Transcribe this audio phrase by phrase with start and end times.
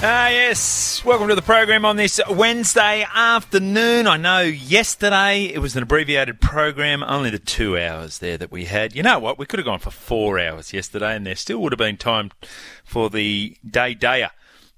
[0.00, 1.04] Ah, yes.
[1.04, 4.06] Welcome to the program on this Wednesday afternoon.
[4.06, 8.66] I know yesterday it was an abbreviated program, only the two hours there that we
[8.66, 8.94] had.
[8.94, 9.40] You know what?
[9.40, 12.30] We could have gone for four hours yesterday, and there still would have been time
[12.84, 14.30] for the day dayer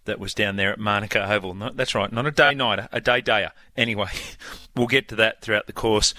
[0.07, 1.53] that was down there at Manuka Oval.
[1.53, 3.51] No, that's right, not a day nighter, a day dayer.
[3.77, 4.09] Anyway,
[4.75, 6.15] we'll get to that throughout the course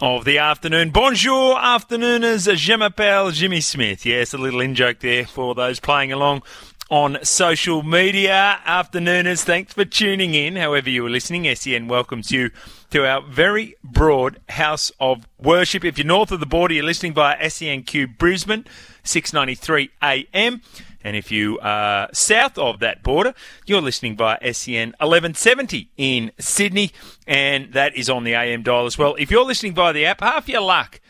[0.00, 0.88] of the afternoon.
[0.88, 2.48] Bonjour, afternooners.
[2.56, 4.06] Je m'appelle Jimmy Smith.
[4.06, 6.42] Yes, a little in joke there for those playing along
[6.90, 8.60] on social media.
[8.64, 10.56] Afternooners, thanks for tuning in.
[10.56, 12.50] However, you are listening, SEN welcomes you
[12.90, 15.84] to our very broad house of worship.
[15.84, 18.64] If you're north of the border, you're listening via SENQ Brisbane,
[19.04, 20.62] 693 AM.
[21.04, 23.34] And if you are south of that border,
[23.66, 26.90] you're listening via SEN 1170 in Sydney,
[27.26, 29.14] and that is on the AM dial as well.
[29.16, 31.00] If you're listening via the app, half your luck.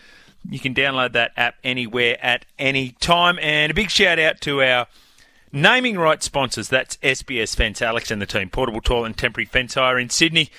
[0.49, 3.39] You can download that app anywhere at any time.
[3.41, 4.87] And a big shout out to our
[5.53, 9.75] Naming rights sponsors, that's SBS Fence, Alex and the team, portable toilet and temporary fence
[9.75, 10.51] hire in Sydney.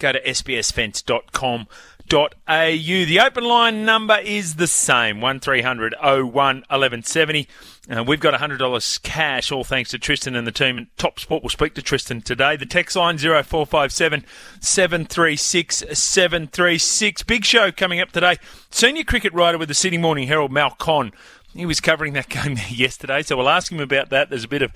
[0.00, 1.66] Go to sbsfence.com.au.
[2.06, 7.48] The open line number is the same, 1300 01 1170.
[7.88, 10.78] Uh, we've got $100 cash, all thanks to Tristan and the team.
[10.78, 12.56] And Top Sport will speak to Tristan today.
[12.56, 14.24] The text line 0457
[14.60, 17.22] 736 736.
[17.22, 18.36] Big show coming up today.
[18.70, 21.12] Senior cricket writer with the Sydney Morning Herald, Mal Conn.
[21.54, 24.30] He was covering that game yesterday, so we'll ask him about that.
[24.30, 24.72] There's a bit of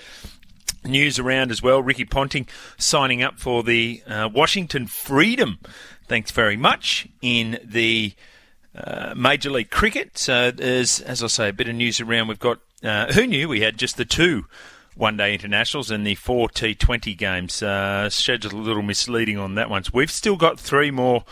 [0.85, 1.83] news around as well.
[1.83, 5.59] Ricky Ponting signing up for the uh, Washington Freedom.
[6.07, 8.15] Thanks very much in the
[8.75, 10.17] uh, Major League Cricket.
[10.17, 12.29] So there's, as I say, a bit of news around.
[12.29, 14.47] We've got uh, who knew we had just the two
[14.95, 17.63] one day internationals and the four T20 games.
[17.63, 19.85] Uh, schedule a little misleading on that one.
[19.85, 21.25] So we've still got three more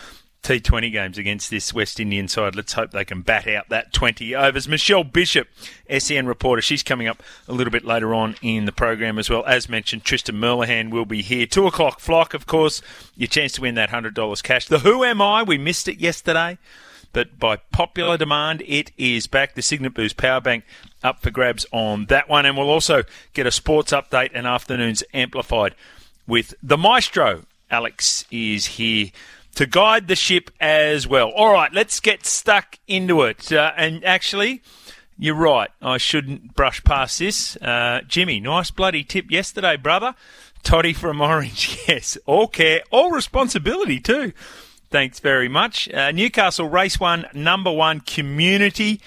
[0.47, 2.55] T20 games against this West Indian side.
[2.55, 4.69] Let's hope they can bat out that 20 overs.
[4.69, 5.49] Michelle Bishop,
[5.99, 9.45] SEN reporter, she's coming up a little bit later on in the program as well.
[9.45, 11.47] As mentioned, Tristan Merlihan will be here.
[11.47, 12.81] Two o'clock flock, of course,
[13.17, 14.69] your chance to win that $100 cash.
[14.69, 15.43] The Who Am I?
[15.43, 16.59] We missed it yesterday.
[17.13, 19.57] But by popular demand, it is back.
[19.57, 20.63] The Cygnett Boost Power Bank
[21.03, 22.47] up for grabs on that one.
[22.47, 23.03] And we'll also
[23.35, 25.75] get a sports update and afternoons amplified
[26.25, 27.43] with the maestro.
[27.69, 29.11] Alex is here
[29.57, 31.31] to guide the ship as well.
[31.31, 33.51] All right, let's get stuck into it.
[33.51, 34.63] Uh, and actually,
[35.19, 35.71] you're right.
[35.81, 37.57] I shouldn't brush past this.
[37.57, 40.15] Uh, Jimmy, nice bloody tip yesterday, brother.
[40.63, 41.79] Toddy from Orange.
[41.89, 44.33] Yes, all care, all responsibility too.
[44.91, 45.89] Thanks very much.
[45.93, 49.01] Uh, Newcastle Race One, number one community.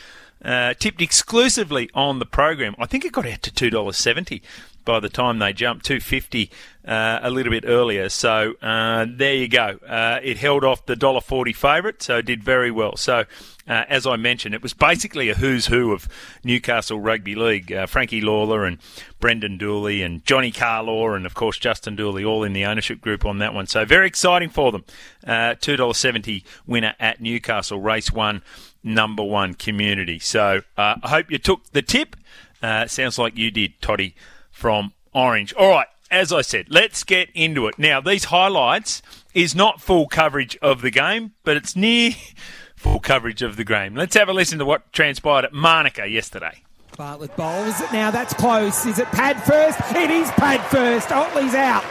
[0.44, 2.74] Uh, tipped exclusively on the program.
[2.80, 4.42] I think it got out to two dollars seventy
[4.85, 6.50] by the time they jumped 250
[6.90, 8.09] uh, a little bit earlier.
[8.09, 9.79] So uh, there you go.
[9.88, 12.95] Uh, it held off the $1.40 favourite, so it did very well.
[12.95, 13.25] So
[13.68, 16.07] uh, as I mentioned, it was basically a who's who of
[16.44, 17.72] Newcastle Rugby League.
[17.72, 18.79] Uh, Frankie Lawler and
[19.19, 23.23] Brendan Dooley and Johnny Carlaw and, of course, Justin Dooley all in the ownership group
[23.23, 23.68] on that one.
[23.68, 24.84] So very exciting for them.
[25.23, 28.41] Uh, $2.70 winner at Newcastle, race one,
[28.84, 30.18] number one community.
[30.18, 32.16] So I hope you took the tip.
[32.62, 34.15] sounds like you did, Toddy
[34.59, 35.53] from Orange.
[35.53, 37.79] All right, as I said, let's get into it.
[37.79, 39.01] Now, these highlights
[39.33, 42.11] is not full coverage of the game, but it's near
[42.75, 43.95] full coverage of the game.
[43.95, 46.61] Let's have a listen to what transpired at Manuka yesterday.
[46.97, 48.11] Bartlett bowls it now.
[48.11, 48.85] That's close.
[48.85, 49.79] Is it pad first?
[49.95, 51.11] It is pad first.
[51.13, 51.85] Ottley's out.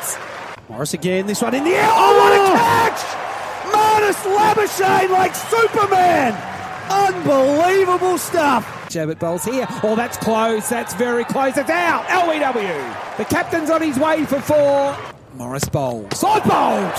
[0.68, 1.26] Morris again.
[1.26, 1.88] This one in the air.
[1.90, 2.56] Oh, what a oh!
[2.58, 3.28] catch!
[3.72, 6.34] Marnus Labuschagne like Superman.
[6.90, 8.77] Unbelievable stuff.
[8.88, 9.66] Jabbett bowls here.
[9.82, 10.68] Oh, that's close.
[10.68, 11.56] That's very close.
[11.56, 12.04] It's out.
[12.06, 13.16] LBW.
[13.18, 14.96] The captain's on his way for four.
[15.34, 16.14] Morris bowled.
[16.14, 16.94] Side bowled.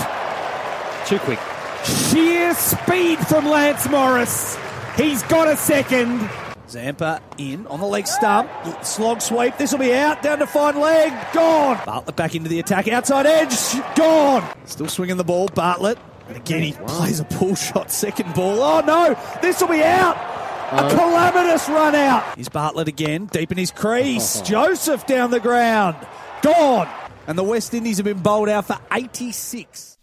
[1.06, 1.38] Too quick.
[1.84, 4.56] Sheer speed from Lance Morris.
[4.96, 6.28] He's got a second.
[6.68, 8.48] Zampa in on the leg stump.
[8.84, 9.56] Slog sweep.
[9.58, 10.22] This will be out.
[10.22, 11.12] Down to fine leg.
[11.32, 11.80] Gone.
[11.84, 12.86] Bartlett back into the attack.
[12.88, 13.54] Outside edge.
[13.96, 14.48] Gone.
[14.66, 15.48] Still swinging the ball.
[15.48, 15.98] Bartlett.
[16.28, 17.90] And again, he plays a pull shot.
[17.90, 18.62] Second ball.
[18.62, 19.18] Oh no.
[19.42, 20.16] This will be out.
[20.70, 22.36] A uh, calamitous run out.
[22.36, 23.26] He's Bartlett again.
[23.26, 24.40] Deep in his crease.
[24.44, 25.96] Joseph down the ground.
[26.42, 26.88] Gone.
[27.26, 29.98] And the West Indies have been bowled out for 86.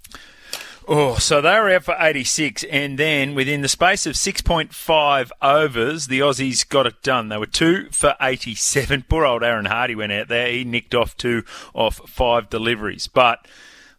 [0.89, 6.07] Oh, so they were out for 86, and then within the space of 6.5 overs,
[6.07, 7.29] the Aussies got it done.
[7.29, 9.05] They were two for 87.
[9.07, 10.49] Poor old Aaron Hardy went out there.
[10.49, 11.43] He nicked off two
[11.73, 13.07] off five deliveries.
[13.07, 13.47] But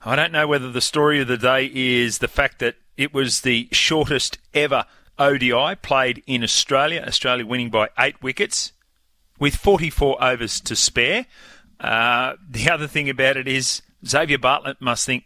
[0.03, 3.41] I don't know whether the story of the day is the fact that it was
[3.41, 4.85] the shortest ever
[5.19, 8.73] ODI played in Australia, Australia winning by eight wickets
[9.39, 11.27] with 44 overs to spare.
[11.81, 15.25] Uh, the other thing about it is Xavier Bartlett must think,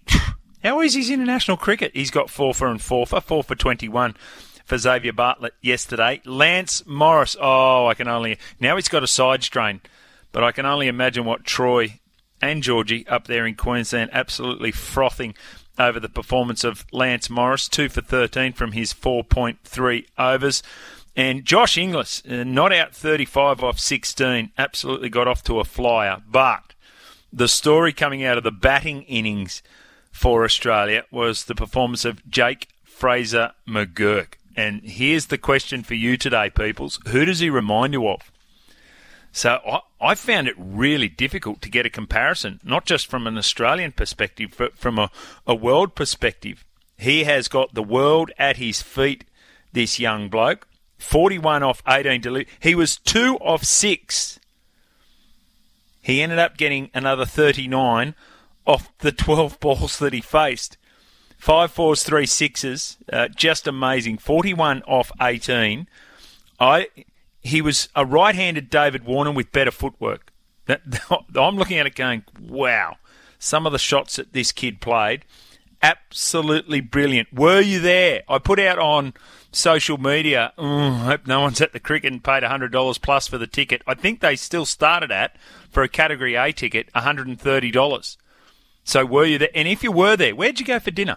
[0.62, 1.92] how is his international cricket?
[1.94, 4.16] He's got four for and four for, four for 21
[4.64, 6.20] for Xavier Bartlett yesterday.
[6.24, 9.80] Lance Morris, oh, I can only, now he's got a side strain,
[10.30, 12.00] but I can only imagine what Troy
[12.40, 15.34] and Georgie up there in Queensland absolutely frothing
[15.78, 20.62] over the performance of Lance Morris, two for 13 from his 4.3 overs.
[21.14, 26.22] And Josh Inglis, uh, not out 35 off 16, absolutely got off to a flyer.
[26.30, 26.74] But
[27.32, 29.62] the story coming out of the batting innings
[30.10, 34.34] for Australia was the performance of Jake Fraser McGurk.
[34.56, 36.98] And here's the question for you today, peoples.
[37.08, 38.31] Who does he remind you of?
[39.32, 43.38] So I, I found it really difficult to get a comparison, not just from an
[43.38, 45.10] Australian perspective, but from a,
[45.46, 46.64] a world perspective.
[46.98, 49.24] He has got the world at his feet,
[49.72, 50.68] this young bloke.
[50.98, 54.38] 41 off 18 deli- He was 2 off 6.
[56.02, 58.14] He ended up getting another 39
[58.66, 60.76] off the 12 balls that he faced.
[61.38, 64.18] Five fours, three sixes, uh, just amazing.
[64.18, 65.88] 41 off 18.
[66.60, 66.86] I
[67.42, 70.32] he was a right-handed David Warner with better footwork.
[70.68, 72.96] I'm looking at it going, wow.
[73.38, 75.24] Some of the shots that this kid played,
[75.82, 77.32] absolutely brilliant.
[77.32, 78.22] Were you there?
[78.28, 79.14] I put out on
[79.50, 80.52] social media.
[80.56, 83.82] Mm, I hope no one's at the cricket and paid $100 plus for the ticket.
[83.86, 85.36] I think they still started at
[85.68, 88.16] for a Category A ticket $130.
[88.84, 89.50] So were you there?
[89.54, 91.16] And if you were there, where'd you go for dinner?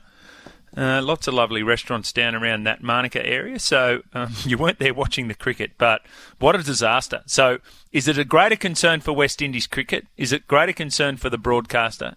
[0.77, 3.59] Uh, lots of lovely restaurants down around that Manuka area.
[3.59, 6.01] So um, you weren't there watching the cricket, but
[6.39, 7.23] what a disaster.
[7.25, 7.59] So
[7.91, 10.07] is it a greater concern for West Indies cricket?
[10.17, 12.15] Is it greater concern for the broadcaster?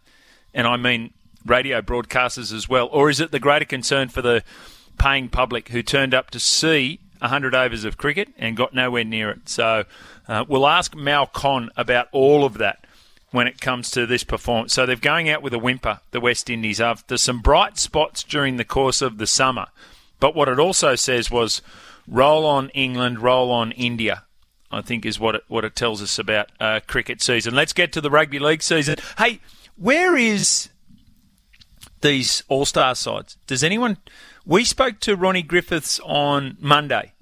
[0.52, 1.12] And I mean
[1.46, 2.88] radio broadcasters as well.
[2.92, 4.42] Or is it the greater concern for the
[4.98, 9.30] paying public who turned up to see 100 overs of cricket and got nowhere near
[9.30, 9.48] it?
[9.48, 9.84] So
[10.26, 12.84] uh, we'll ask Mal Conn about all of that
[13.30, 14.72] when it comes to this performance.
[14.72, 18.56] So they're going out with a whimper, the West Indies, after some bright spots during
[18.56, 19.66] the course of the summer.
[20.20, 21.62] But what it also says was
[22.06, 24.24] roll on England, roll on India.
[24.70, 27.54] I think is what it what it tells us about uh, cricket season.
[27.54, 28.96] Let's get to the rugby league season.
[29.16, 29.40] Hey,
[29.76, 30.68] where is
[32.02, 33.38] these All Star sides?
[33.46, 33.96] Does anyone?
[34.44, 37.12] We spoke to Ronnie Griffiths on Monday.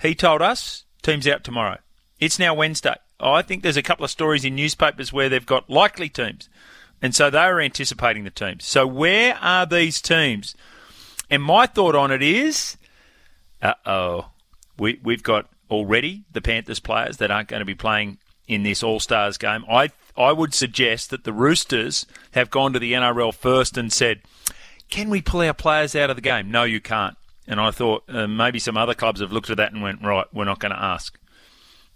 [0.00, 1.78] He told us teams out tomorrow.
[2.18, 2.96] It's now Wednesday.
[3.18, 6.48] I think there's a couple of stories in newspapers where they've got likely teams.
[7.00, 8.64] And so they are anticipating the teams.
[8.64, 10.54] So where are these teams?
[11.30, 12.76] And my thought on it is,
[13.62, 14.30] uh oh,
[14.78, 18.82] we we've got already the Panthers players that aren't going to be playing in this
[18.82, 19.64] All Stars game.
[19.68, 24.22] I I would suggest that the Roosters have gone to the NRL first and said,
[24.88, 27.16] "Can we pull our players out of the game?" No, you can't.
[27.46, 30.26] And I thought uh, maybe some other clubs have looked at that and went, "Right,
[30.32, 31.18] we're not going to ask."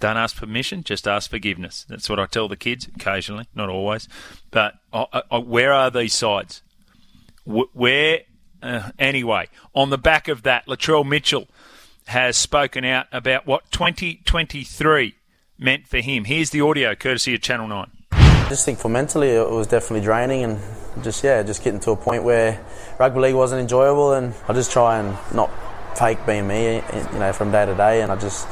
[0.00, 1.84] Don't ask permission, just ask forgiveness.
[1.88, 4.08] That's what I tell the kids occasionally, not always.
[4.50, 6.62] But I, I, where are these sides?
[7.44, 8.20] Where,
[8.62, 11.48] uh, anyway, on the back of that, Latrell Mitchell
[12.06, 15.14] has spoken out about what 2023
[15.58, 16.24] meant for him.
[16.24, 17.90] Here's the audio, courtesy of Channel 9.
[18.12, 20.60] I just think for mentally it was definitely draining and
[21.04, 22.64] just, yeah, just getting to a point where
[22.98, 25.50] rugby league wasn't enjoyable and I just try and not
[25.96, 28.48] fake being me, you know, from day to day and I just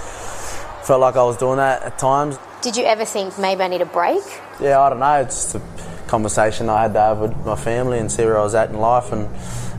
[0.89, 2.39] felt like I was doing that at times.
[2.63, 4.23] Did you ever think maybe I need a break?
[4.59, 5.21] Yeah, I don't know.
[5.21, 5.61] It's a
[6.07, 8.79] conversation I had to have with my family and see where I was at in
[8.79, 9.27] life and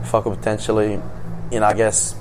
[0.03, 1.01] if I could potentially,
[1.51, 2.13] you know, I guess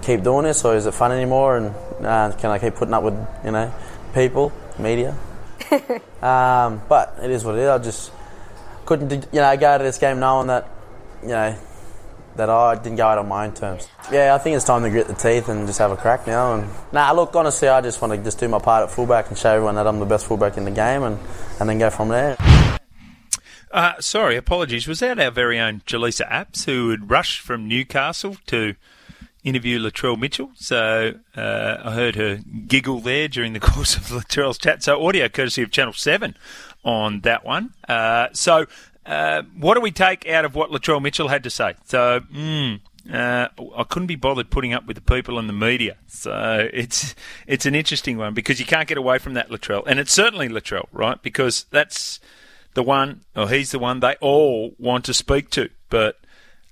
[0.00, 3.02] keep doing this or is it fun anymore and uh, can I keep putting up
[3.02, 3.70] with, you know,
[4.14, 5.14] people, media?
[6.22, 7.68] um, but it is what it is.
[7.68, 8.10] I just
[8.86, 10.70] couldn't, you know, go to this game knowing that,
[11.20, 11.54] you know,
[12.36, 13.88] that I didn't go out on my own terms.
[14.10, 16.54] Yeah, I think it's time to grit the teeth and just have a crack now.
[16.54, 19.38] And nah, look, honestly, I just want to just do my part at fullback and
[19.38, 21.18] show everyone that I'm the best fullback in the game, and
[21.60, 22.36] and then go from there.
[23.70, 24.86] Uh, sorry, apologies.
[24.86, 28.76] Was that our very own Jaleesa Apps who had rushed from Newcastle to
[29.44, 30.50] interview Latrell Mitchell.
[30.56, 34.82] So uh, I heard her giggle there during the course of Latrell's chat.
[34.82, 36.36] So audio courtesy of Channel 7
[36.84, 37.74] on that one.
[37.88, 38.66] Uh, so
[39.06, 41.74] uh, what do we take out of what Latrell Mitchell had to say?
[41.84, 42.80] So, mm,
[43.12, 45.96] uh, I couldn't be bothered putting up with the people in the media.
[46.06, 47.14] So it's
[47.46, 50.48] it's an interesting one because you can't get away from that Latrell, and it's certainly
[50.48, 51.20] Latrell, right?
[51.20, 52.20] Because that's
[52.74, 55.68] the one, or he's the one they all want to speak to.
[55.90, 56.18] But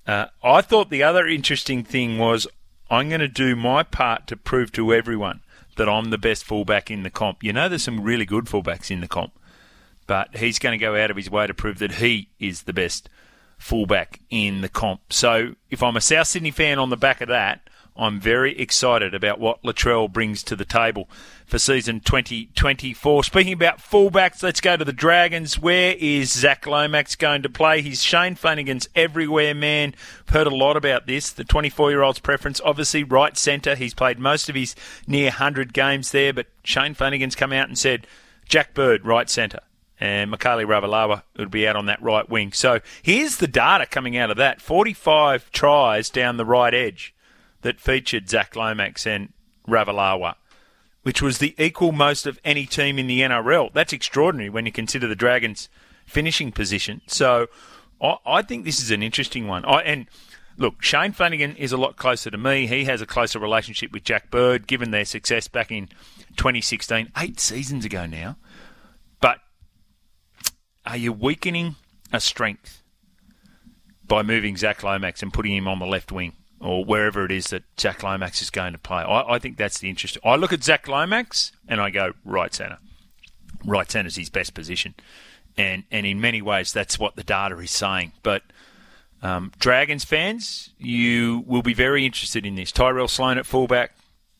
[0.07, 2.47] uh, I thought the other interesting thing was
[2.91, 5.41] I'm going to do my part to prove to everyone
[5.77, 7.43] that I'm the best fullback in the comp.
[7.43, 9.33] You know, there's some really good fullbacks in the comp,
[10.07, 12.73] but he's going to go out of his way to prove that he is the
[12.73, 13.09] best
[13.59, 15.13] fullback in the comp.
[15.13, 19.15] So if I'm a South Sydney fan on the back of that, I'm very excited
[19.15, 21.11] about what Latrell brings to the table
[21.47, 23.25] for season 2024.
[23.25, 25.59] Speaking about fullbacks, let's go to the Dragons.
[25.59, 27.83] Where is Zach Lomax going to play?
[27.83, 29.95] He's Shane Flanagan's everywhere man.
[30.27, 31.31] I've Heard a lot about this.
[31.31, 33.75] The 24 year old's preference, obviously, right centre.
[33.75, 34.75] He's played most of his
[35.07, 38.07] near 100 games there, but Shane Flanagan's come out and said,
[38.47, 39.61] Jack Bird, right centre
[40.03, 42.53] and Mikaele Ravalawa would be out on that right wing.
[42.53, 47.15] So here's the data coming out of that 45 tries down the right edge
[47.61, 49.33] that featured Zach Lomax and
[49.69, 50.35] Ravalawa,
[51.05, 53.73] which was the equal most of any team in the NRL.
[53.73, 55.69] That's extraordinary when you consider the Dragons'
[56.05, 57.03] finishing position.
[57.07, 57.47] So
[58.03, 59.65] I, I think this is an interesting one.
[59.65, 60.07] I, and
[60.57, 62.67] look, Shane Flanagan is a lot closer to me.
[62.67, 65.87] He has a closer relationship with Jack Bird, given their success back in
[66.37, 68.37] 2016, eight seasons ago now.
[70.85, 71.77] Are you weakening
[72.13, 72.83] a strength
[74.07, 77.47] by moving Zach Lomax and putting him on the left wing or wherever it is
[77.49, 79.03] that Zach Lomax is going to play?
[79.03, 80.19] I, I think that's the interest.
[80.25, 82.79] I look at Zach Lomax and I go right centre.
[83.65, 84.95] Right centre is his best position,
[85.57, 88.11] and and in many ways that's what the data is saying.
[88.25, 88.43] But
[89.23, 92.73] um, Dragons fans, you will be very interested in this.
[92.73, 93.95] Tyrell Sloan at fullback,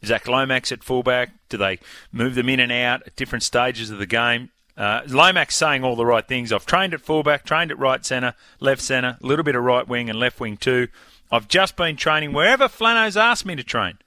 [0.05, 1.31] Zach Lomax at fullback.
[1.49, 1.79] Do they
[2.11, 4.51] move them in and out at different stages of the game?
[4.77, 6.53] Uh, Lomax saying all the right things.
[6.53, 9.87] I've trained at fullback, trained at right centre, left centre, a little bit of right
[9.87, 10.89] wing and left wing too.
[11.31, 13.99] I've just been training wherever Flano's asked me to train.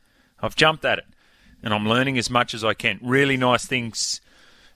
[0.41, 1.05] I've jumped at it,
[1.63, 2.99] and I'm learning as much as I can.
[3.01, 4.21] Really nice things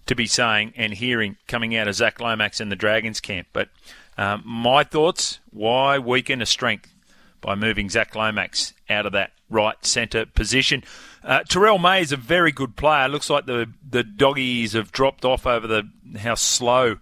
[0.06, 3.48] to be saying and hearing coming out of Zach Lomax in the Dragons camp.
[3.54, 3.70] But
[4.18, 6.94] um, my thoughts: why weaken a strength
[7.42, 10.84] by moving Zach Lomax out of that right centre position?
[11.24, 13.08] Uh, Terrell May is a very good player.
[13.08, 16.98] Looks like the the doggies have dropped off over the how slow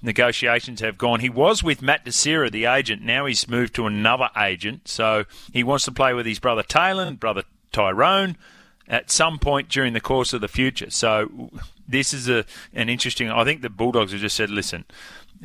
[0.00, 1.20] negotiations have gone.
[1.20, 3.02] He was with Matt Desira, the agent.
[3.02, 4.88] Now he's moved to another agent.
[4.88, 7.42] So he wants to play with his brother Taylan, brother
[7.72, 8.36] Tyrone,
[8.86, 10.90] at some point during the course of the future.
[10.90, 11.50] So
[11.86, 13.30] this is a an interesting.
[13.30, 14.84] I think the Bulldogs have just said, listen.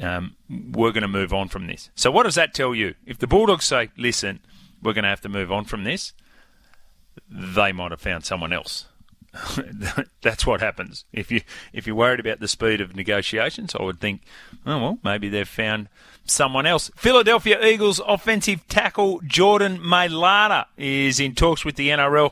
[0.01, 1.89] Um, we're going to move on from this.
[1.95, 2.95] So, what does that tell you?
[3.05, 4.39] If the Bulldogs say, listen,
[4.81, 6.13] we're going to have to move on from this,
[7.29, 8.85] they might have found someone else.
[10.21, 11.05] That's what happens.
[11.11, 14.21] If you if you're worried about the speed of negotiations, I would think,
[14.65, 15.89] oh well, maybe they've found
[16.25, 16.91] someone else.
[16.95, 22.31] Philadelphia Eagles offensive tackle Jordan Mailata is in talks with the NRL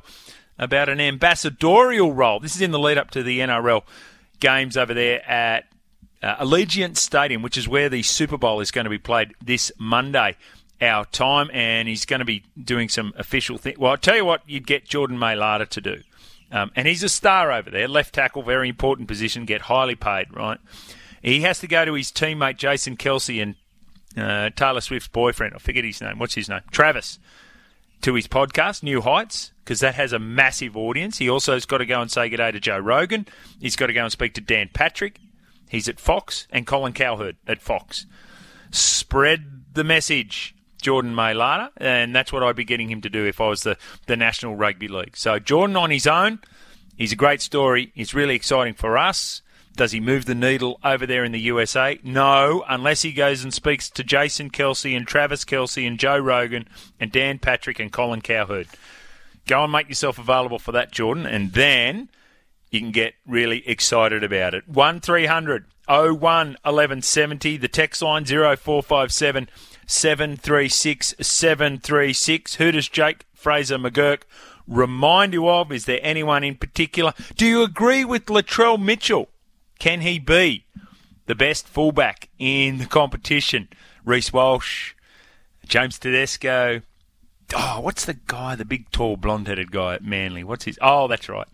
[0.59, 2.39] about an ambassadorial role.
[2.39, 3.81] This is in the lead up to the NRL
[4.39, 5.70] games over there at
[6.21, 9.71] uh, Allegiant Stadium, which is where the Super Bowl is going to be played this
[9.77, 10.37] Monday
[10.81, 13.77] our time, and he's going to be doing some official things.
[13.77, 16.01] Well, I'll tell you what, you'd get Jordan Mailata to do.
[16.51, 20.35] Um, and he's a star over there, left tackle, very important position, get highly paid,
[20.35, 20.59] right?
[21.21, 23.55] He has to go to his teammate Jason Kelce and
[24.17, 25.53] uh, Taylor Swift's boyfriend.
[25.53, 26.19] I forget his name.
[26.19, 26.61] What's his name?
[26.71, 27.19] Travis.
[28.01, 31.19] To his podcast, New Heights, because that has a massive audience.
[31.19, 33.27] He also has got to go and say good day to Joe Rogan.
[33.59, 35.19] He's got to go and speak to Dan Patrick.
[35.71, 38.05] He's at Fox and Colin Cowherd at Fox.
[38.71, 40.53] Spread the message.
[40.81, 43.77] Jordan Mailata, and that's what I'd be getting him to do if I was the,
[44.07, 45.15] the National Rugby League.
[45.15, 46.39] So Jordan on his own,
[46.97, 47.91] he's a great story.
[47.95, 49.43] It's really exciting for us.
[49.75, 51.99] Does he move the needle over there in the USA?
[52.03, 56.67] No, unless he goes and speaks to Jason Kelce and Travis Kelce and Joe Rogan
[56.99, 58.67] and Dan Patrick and Colin Cowherd.
[59.45, 62.09] Go and make yourself available for that, Jordan, and then
[62.71, 64.67] you can get really excited about it.
[64.67, 69.49] 1300 01 1170, the text line 0457
[69.85, 72.55] 736 736.
[72.55, 74.21] Who does Jake Fraser McGurk
[74.67, 75.71] remind you of?
[75.71, 77.13] Is there anyone in particular?
[77.35, 79.27] Do you agree with Latrell Mitchell?
[79.79, 80.65] Can he be
[81.25, 83.67] the best fullback in the competition?
[84.05, 84.93] Reece Walsh,
[85.65, 86.83] James Tedesco.
[87.53, 90.45] Oh, what's the guy, the big, tall, blonde headed guy at Manly?
[90.45, 90.79] What's his?
[90.81, 91.47] Oh, that's right.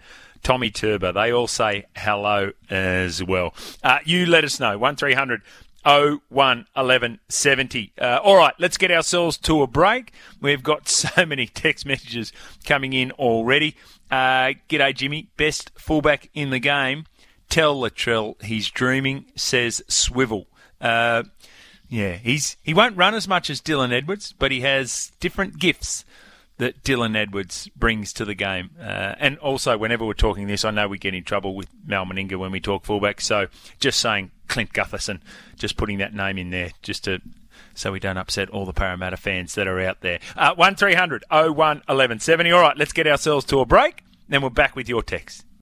[0.43, 1.11] Tommy Turbo.
[1.11, 3.53] They all say hello as well.
[3.83, 4.77] Uh, you let us know.
[4.77, 5.41] 1300
[5.85, 7.93] 01 1170.
[7.99, 10.11] Uh, all right, let's get ourselves to a break.
[10.41, 12.33] We've got so many text messages
[12.65, 13.75] coming in already.
[14.11, 15.29] Uh, g'day, Jimmy.
[15.37, 17.05] Best fullback in the game.
[17.49, 20.47] Tell Latrell he's dreaming, says Swivel.
[20.81, 21.23] Uh,
[21.89, 26.03] yeah, he's he won't run as much as Dylan Edwards, but he has different gifts
[26.57, 28.71] that Dylan Edwards brings to the game.
[28.79, 32.05] Uh, and also, whenever we're talking this, I know we get in trouble with Mal
[32.05, 33.21] Meninga when we talk fullback.
[33.21, 33.47] So
[33.79, 35.21] just saying Clint Gutherson,
[35.55, 37.21] just putting that name in there, just to
[37.73, 40.19] so we don't upset all the Parramatta fans that are out there.
[40.35, 42.51] Uh, 1300 01 1170.
[42.51, 44.03] All right, let's get ourselves to a break.
[44.27, 45.46] Then we're back with your text.